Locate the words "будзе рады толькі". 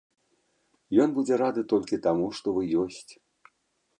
1.17-2.01